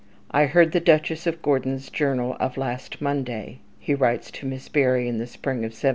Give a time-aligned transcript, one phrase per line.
[0.31, 5.07] "I heard the Duchess of Gordon's journal of last Monday," he writes to Miss Berry
[5.07, 5.89] in the spring of 1791.